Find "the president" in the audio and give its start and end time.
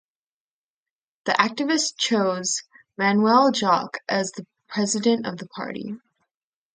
4.31-5.27